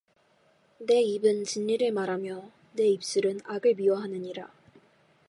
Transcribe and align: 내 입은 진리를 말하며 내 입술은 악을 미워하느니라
내 0.79 0.99
입은 1.03 1.43
진리를 1.43 1.91
말하며 1.91 2.49
내 2.73 2.87
입술은 2.87 3.39
악을 3.43 3.75
미워하느니라 3.75 4.51